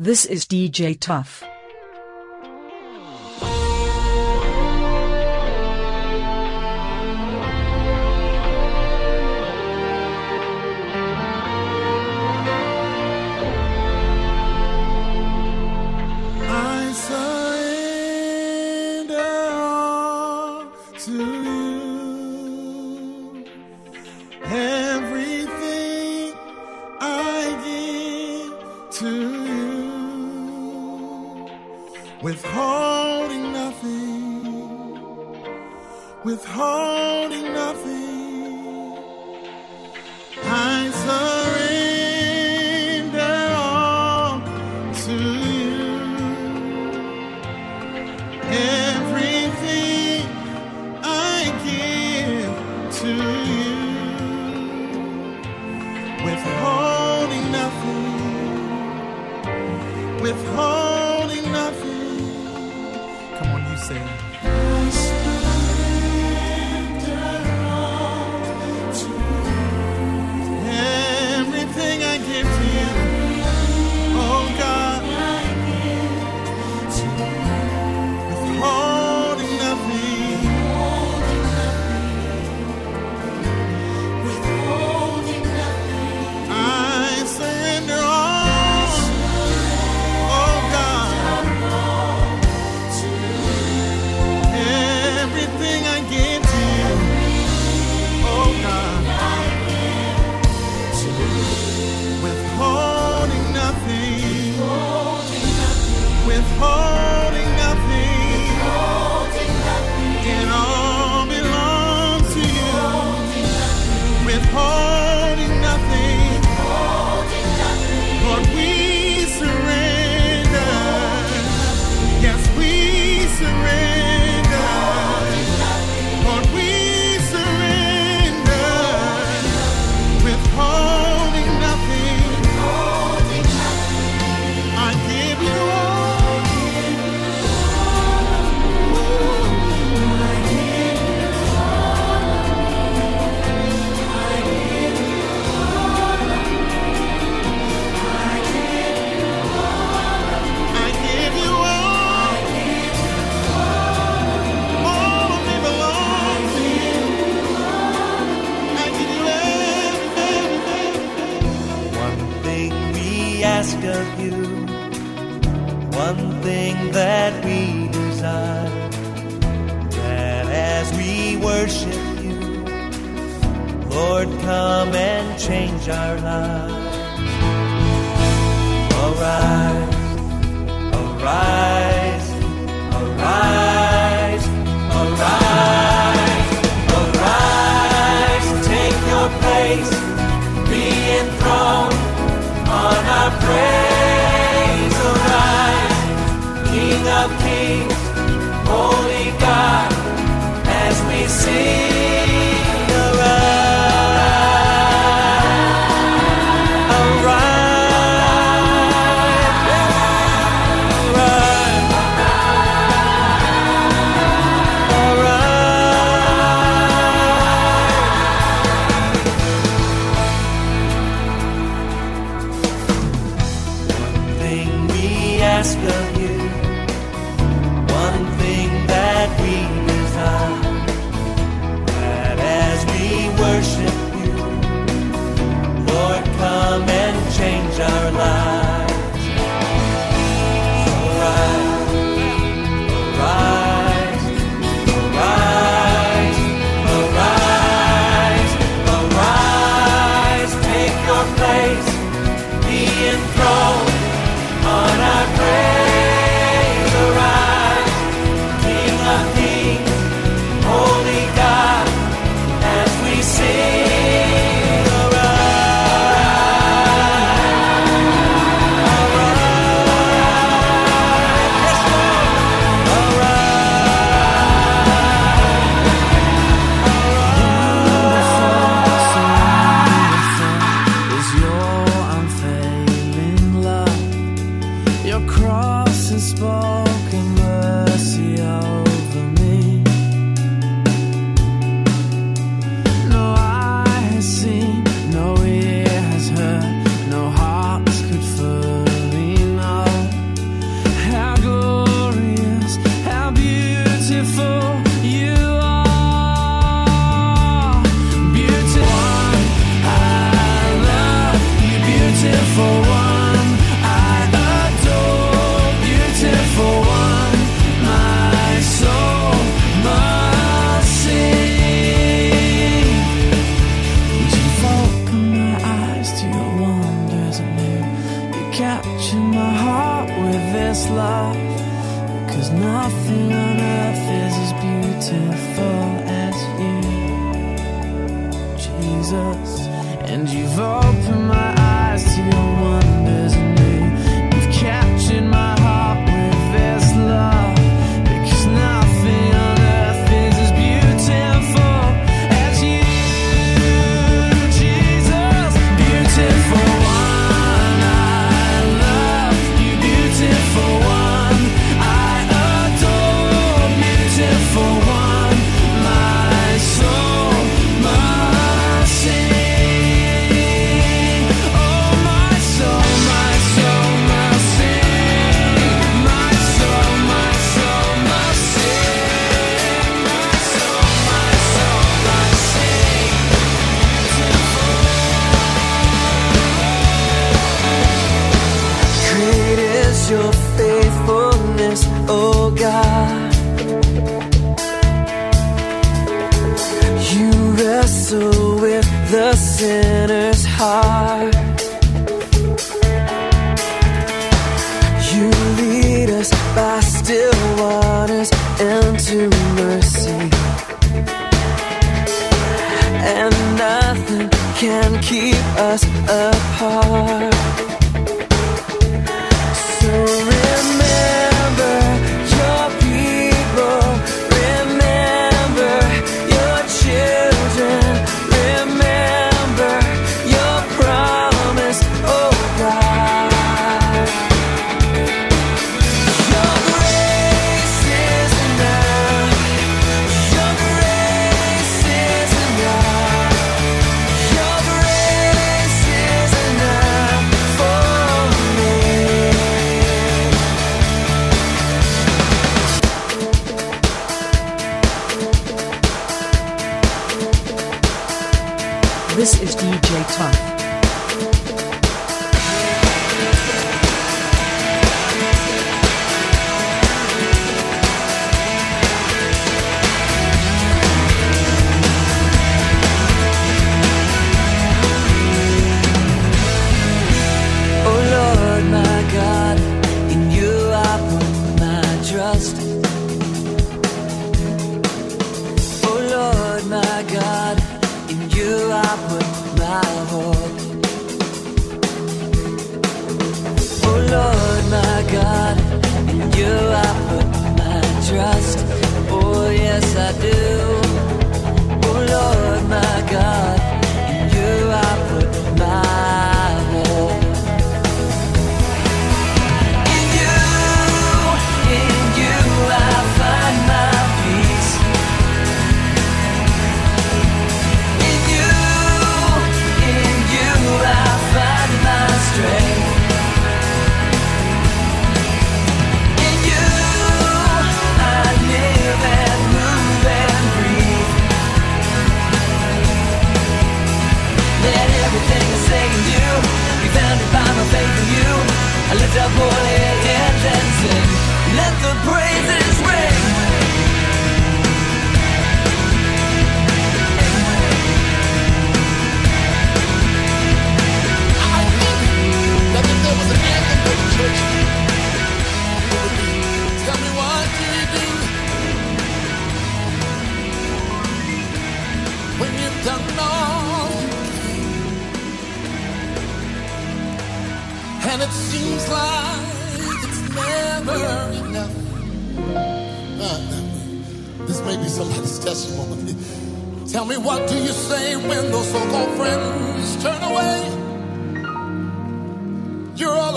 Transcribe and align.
This 0.00 0.26
is 0.26 0.44
DJ 0.44 0.96
Tough. 0.96 1.42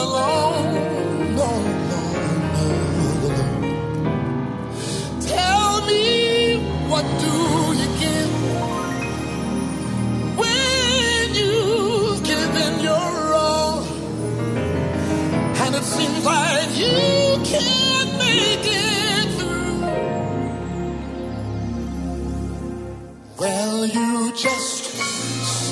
alone, 0.03 0.77
alone, 1.34 1.67
alone. 2.62 3.41
Tell 5.22 5.72
me, 5.89 6.05
what 6.91 7.05
do 7.24 7.34
you 7.81 7.89
when 10.41 11.27
you 11.41 11.53
give 12.29 12.53
your 12.88 13.12
all? 13.34 13.84
And 15.63 15.75
it 15.75 15.84
seems 15.84 16.25
like 16.25 16.72
you 16.84 16.98
can't 17.53 18.12
make 18.17 18.65
it 18.65 19.27
through. 19.38 19.81
Well, 23.39 23.86
you 23.86 24.34
just 24.36 24.84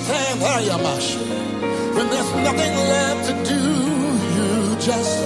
stand 0.05 0.41
there, 0.41 0.61
you 0.61 0.77
mush, 0.83 1.09
when 1.95 2.07
there's 2.13 2.31
nothing 2.47 2.73
left 2.93 3.21
to 3.29 3.33
do 3.48 3.48
just 4.81 5.19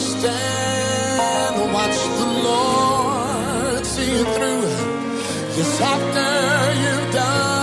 stand 0.00 1.56
and 1.62 1.72
watch 1.72 1.96
the 2.18 2.26
Lord 2.44 3.86
see 3.86 4.10
you 4.10 4.24
through. 4.24 4.62
Yes, 5.56 5.80
after 5.80 6.80
you've 6.82 7.14
done. 7.14 7.55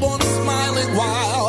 keep 0.00 0.08
on 0.08 0.20
smiling. 0.20 0.96
While 0.96 1.39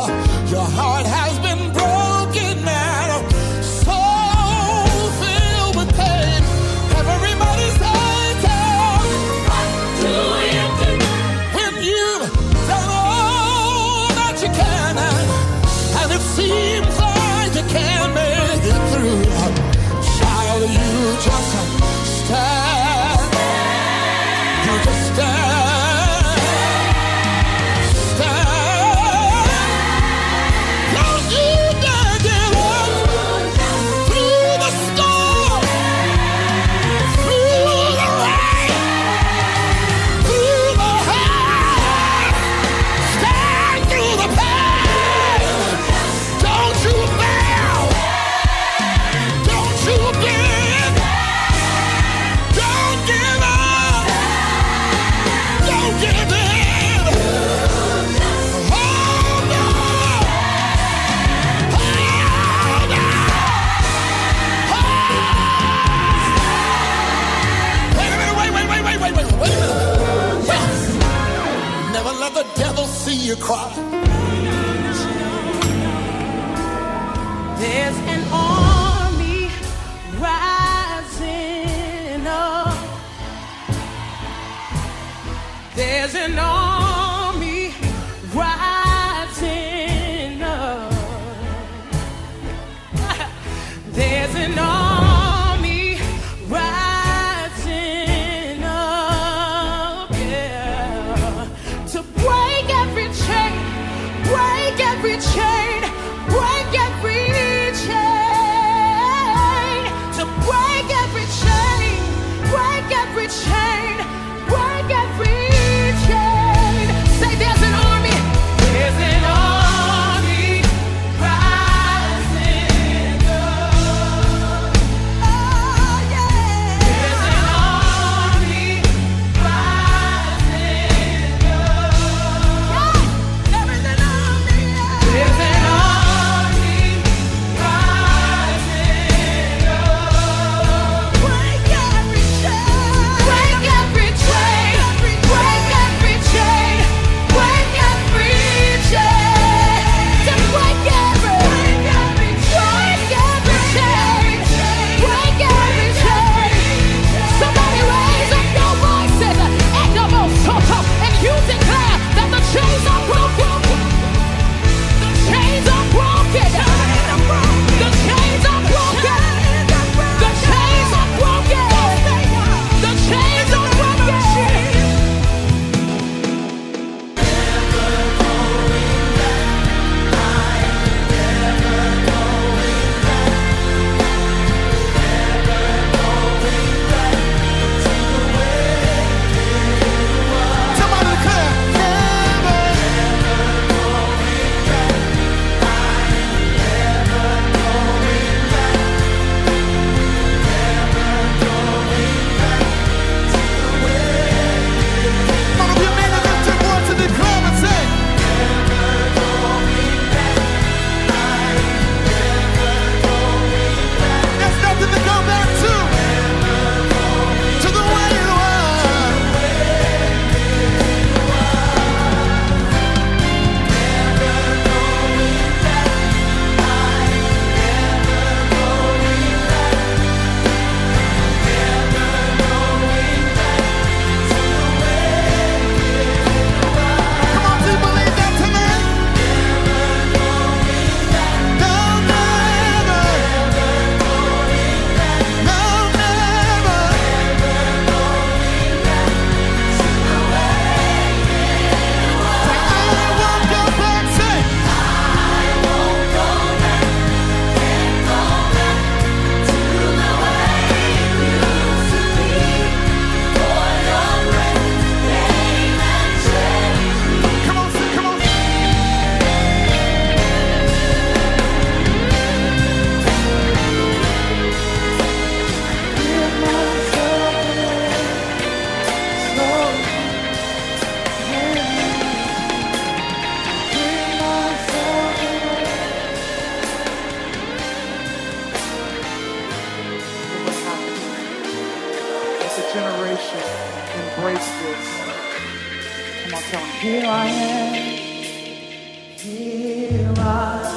Hear 299.22 300.12
my 300.14 300.71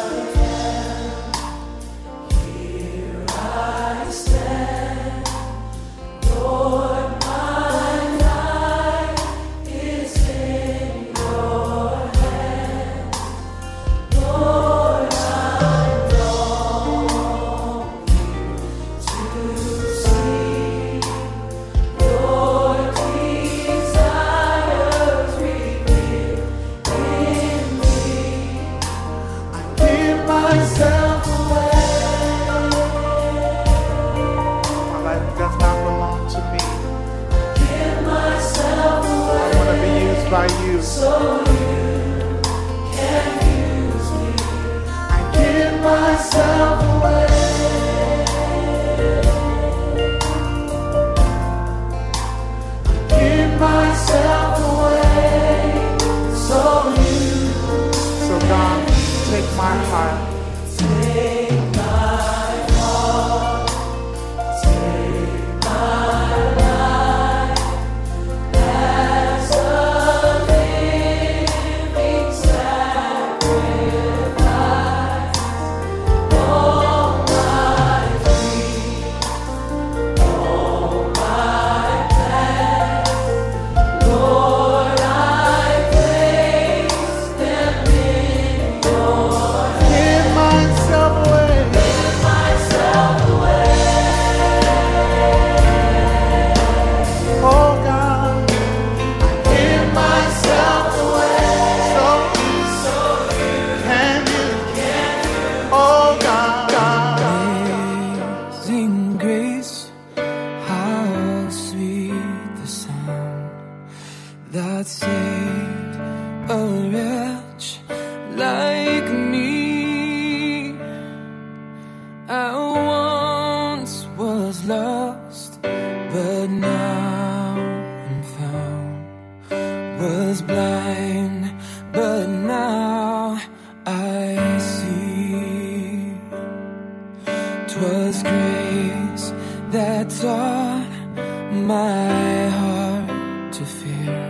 to 143.64 143.70
fear 143.70 144.20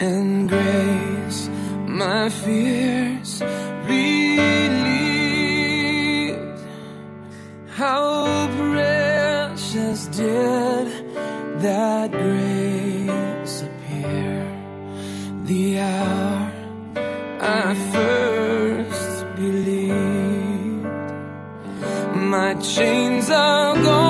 and 0.00 0.48
grace 0.48 1.48
my 1.86 2.28
fears 2.28 3.42
relieved. 3.88 4.58
How 7.68 8.48
precious 8.56 10.06
did 10.06 10.86
that 11.66 12.10
grace 12.12 13.62
appear 13.68 14.46
the 15.44 15.78
hour 15.78 16.52
I 17.40 17.74
first 17.94 19.36
believed. 19.36 20.86
My 22.34 22.54
chains 22.54 23.30
are 23.30 23.74
gone. 23.74 24.03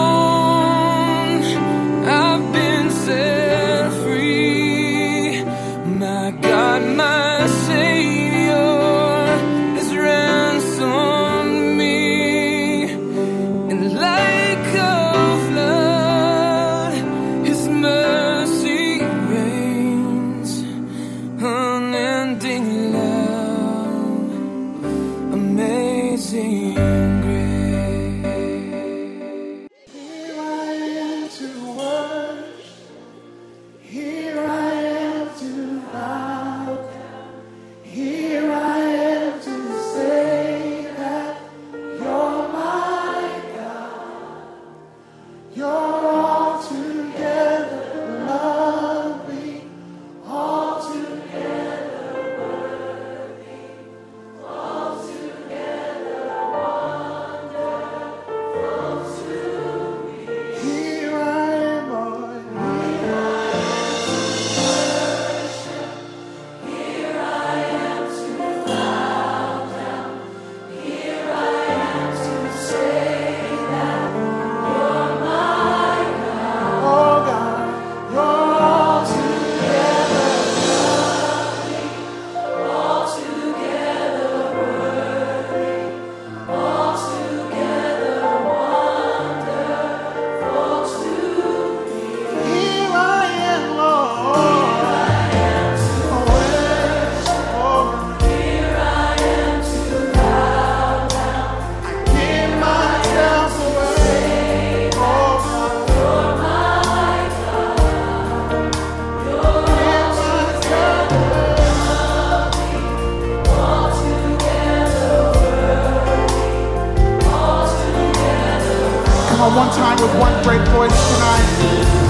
with 120.00 120.18
one 120.18 120.42
great 120.42 120.66
voice 120.68 121.14
tonight. 121.14 122.03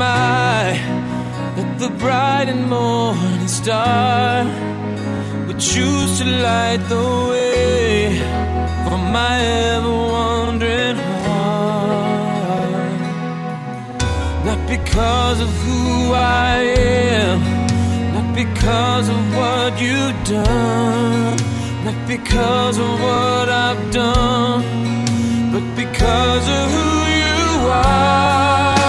that 0.00 1.78
the 1.78 1.90
bright 1.90 2.48
and 2.48 2.68
morning 2.68 3.48
star 3.48 4.44
would 5.46 5.60
choose 5.60 6.18
to 6.18 6.24
light 6.24 6.80
the 6.88 7.06
way 7.30 8.18
for 8.84 8.98
my 8.98 9.40
ever 9.74 9.96
wandering 10.14 10.96
heart? 11.24 12.90
Not 14.46 14.60
because 14.68 15.40
of 15.42 15.50
who 15.64 16.12
I 16.14 16.54
am, 17.20 17.38
not 18.14 18.34
because 18.34 19.08
of 19.08 19.36
what 19.36 19.80
you've 19.80 20.24
done, 20.24 21.36
not 21.84 22.08
because 22.08 22.78
of 22.78 22.90
what 23.00 23.48
I've 23.48 23.90
done, 23.92 24.62
but 25.52 25.64
because 25.76 26.48
of 26.48 26.70
who 26.74 26.88
you 27.20 27.68
are. 27.68 28.79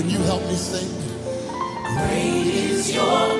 Can 0.00 0.08
you 0.08 0.18
help 0.20 0.40
me 0.46 0.54
sing? 0.54 0.88
Great 1.84 2.54
is 2.54 2.94
your 2.94 3.28
name. 3.36 3.39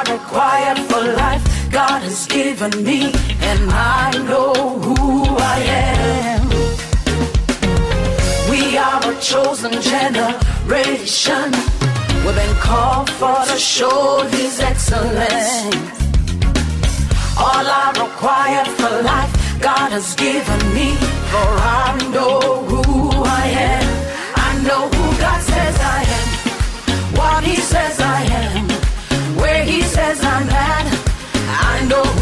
I 0.00 0.12
require 0.14 0.76
for 0.88 1.02
life, 1.12 1.44
God 1.70 2.00
has 2.00 2.26
given 2.26 2.72
me, 2.82 3.12
and 3.42 3.70
I 3.70 4.10
know 4.28 4.54
who 4.80 5.24
I 5.36 5.58
am. 5.92 6.48
We 8.48 8.78
are 8.78 9.02
a 9.12 9.20
chosen 9.20 9.72
generation. 9.82 11.52
We've 12.24 12.34
been 12.34 12.56
called 12.64 13.10
for 13.10 13.44
to 13.44 13.58
show 13.58 14.22
His 14.30 14.58
excellence. 14.60 15.76
All 17.36 17.66
I 17.84 17.92
require 18.00 18.64
for 18.80 19.02
life, 19.02 19.60
God 19.60 19.92
has 19.92 20.14
given 20.14 20.60
me, 20.72 20.96
for 21.32 21.50
I 21.84 22.08
know 22.14 22.40
who 22.70 23.10
I 23.22 23.46
am. 23.74 23.88
I 24.48 24.50
know 24.66 24.88
who 24.88 25.20
God 25.20 25.42
says 25.42 25.76
I 25.78 26.02
am. 26.18 26.28
What 27.18 27.44
He 27.44 27.56
says 27.56 27.99
no 31.90 32.19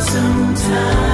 Sometimes. 0.00 1.09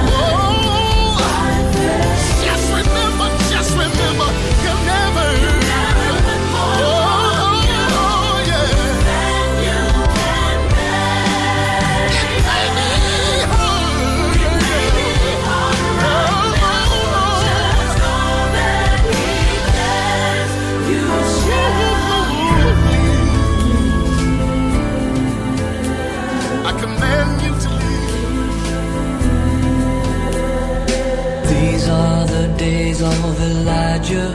of 33.37 33.43
Elijah, 33.51 34.33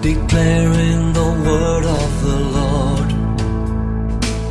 declaring 0.00 1.12
the 1.12 1.30
word 1.46 1.84
of 1.84 2.10
the 2.26 2.38
Lord. 2.58 3.10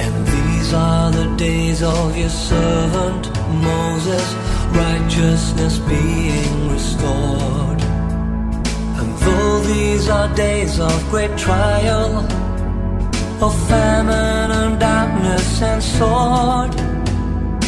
And 0.03 0.15
these 0.27 0.73
are 0.73 1.11
the 1.11 1.35
days 1.35 1.83
of 1.83 2.17
your 2.17 2.29
servant 2.29 3.23
Moses, 3.71 4.25
righteousness 4.71 5.79
being 5.79 6.69
restored. 6.69 7.81
And 8.99 9.09
though 9.23 9.59
these 9.71 10.09
are 10.09 10.33
days 10.35 10.79
of 10.79 11.09
great 11.09 11.37
trial, 11.37 12.25
of 13.41 13.53
famine 13.67 14.51
and 14.61 14.79
darkness 14.79 15.61
and 15.61 15.83
sword, 15.83 16.73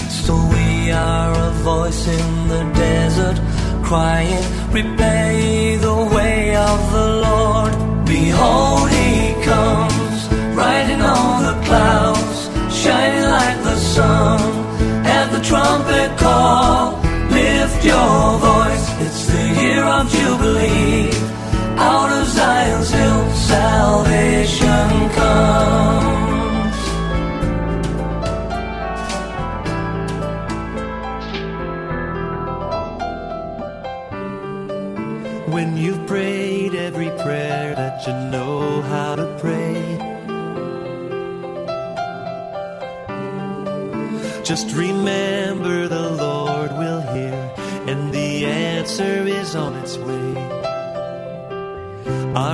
so 0.09 0.33
we 0.53 0.91
are 0.91 1.33
a 1.49 1.51
voice 1.69 2.07
in 2.07 2.47
the 2.47 2.63
desert 2.73 3.48
crying, 3.89 4.43
repay 4.71 5.75
the 5.78 5.95
way 6.15 6.56
of 6.56 6.80
the 6.91 7.08
Lord. 7.25 7.73
Behold, 8.06 8.88
he 8.88 9.34
comes, 9.43 10.19
riding 10.56 11.02
on 11.02 11.41
the 11.47 11.65
clouds. 11.65 12.38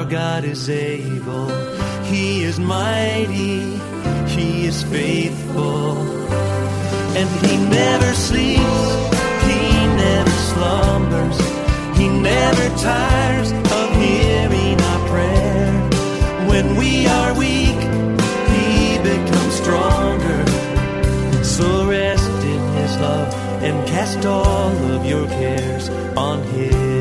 Our 0.06 0.12
God 0.12 0.44
is 0.44 0.70
able, 0.70 1.50
He 2.04 2.44
is 2.44 2.60
mighty, 2.60 3.80
He 4.28 4.68
is 4.68 4.84
faithful, 4.84 5.98
and 7.18 7.28
He 7.44 7.58
never 7.58 8.14
sleeps, 8.14 8.86
He 9.50 9.62
never 10.06 10.38
slumbers, 10.52 11.38
He 11.98 12.08
never 12.08 12.68
tires 12.78 13.52
of 13.52 13.88
hearing 13.98 14.80
our 14.80 15.08
prayer. 15.08 15.74
When 16.50 16.76
we 16.76 17.08
are 17.08 17.34
weak, 17.40 17.80
He 18.54 19.00
becomes 19.00 19.56
stronger. 19.56 20.46
So 21.44 21.90
rest 21.90 22.30
in 22.54 22.62
His 22.78 22.96
love 23.00 23.34
and 23.64 23.88
cast 23.88 24.24
all 24.24 24.72
of 24.94 25.04
your 25.04 25.28
cares 25.30 25.90
on 26.16 26.44
Him. 26.44 26.95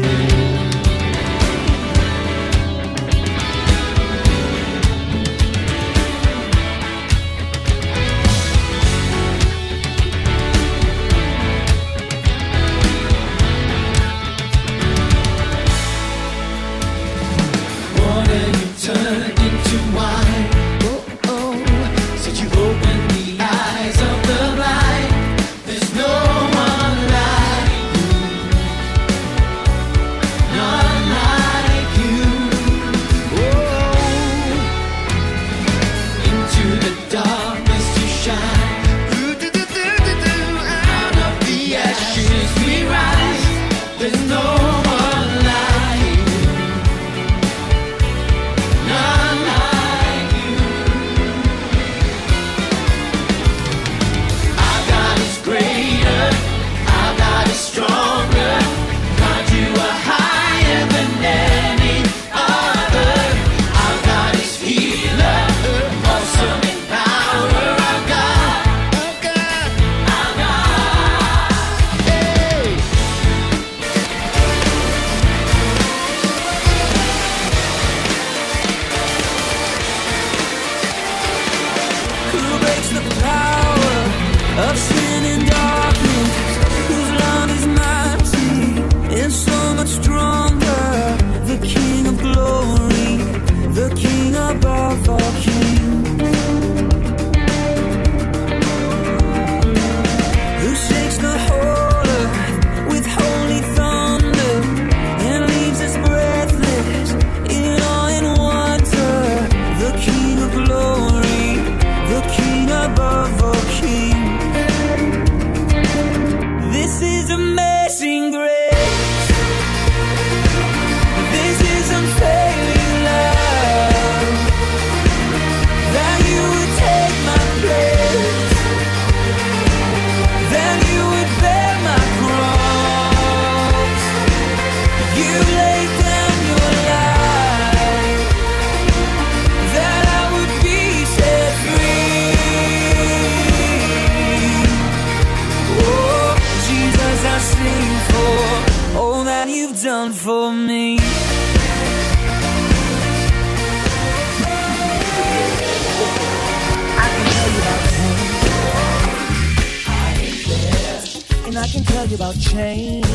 Tell 162.04 162.10
you 162.10 162.16
about 162.16 162.38
change. 162.38 163.06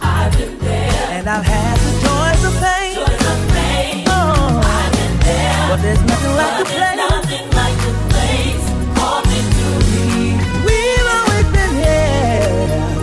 I've 0.00 0.32
been 0.38 0.58
there. 0.58 1.08
And 1.10 1.28
I've 1.28 1.44
had 1.44 1.76
the 1.78 1.92
joys 2.04 2.44
of 2.48 2.54
pain. 2.60 4.04
Oh. 4.08 4.60
I've 4.64 4.92
been 4.92 5.16
there. 5.20 5.68
But 5.68 5.82
there's 5.82 6.02
nothing 6.02 6.34
like 6.36 6.58
the 6.58 6.64
place. 6.64 6.96
Nothing 6.96 7.50
like 7.60 7.76
the 7.84 7.92
place 8.12 8.66
calling 8.96 9.48
to 9.58 9.66
me. 9.92 10.40
We've 10.68 11.08
always 11.18 11.46
been 11.56 11.74
here. 11.84 12.48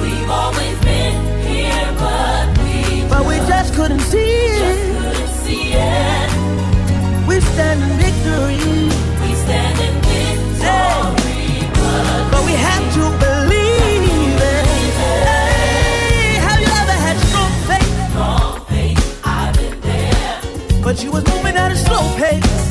We've 0.01 0.29
always 0.29 0.77
been 0.89 1.17
here, 1.45 1.87
But 3.09 3.25
we 3.27 3.35
just 3.51 3.73
couldn't 3.75 4.01
see 4.01 4.57
it. 4.57 4.97
We 7.27 7.41
stand 7.41 7.83
in 7.83 7.89
victory. 7.89 8.06
But 20.97 21.03
you 21.03 21.11
was 21.11 21.27
moving 21.27 21.55
at 21.55 21.71
a 21.71 21.75
slow 21.75 22.17
pace. 22.17 22.66